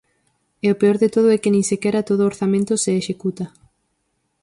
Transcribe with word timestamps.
E 0.65 0.67
o 0.73 0.79
peor 0.81 0.97
de 1.03 1.09
todo 1.15 1.27
é 1.35 1.41
que 1.43 1.53
nin 1.53 1.63
sequera 1.71 2.07
todo 2.09 2.21
o 2.23 2.29
orzamento 2.31 2.73
se 2.83 2.91
executa. 3.01 3.45